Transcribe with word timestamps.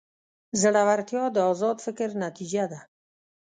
زړورتیا 0.61 1.23
د 1.35 1.37
ازاد 1.51 1.77
فکر 1.85 2.09
نتیجه 2.25 2.63
ده. 2.71 2.79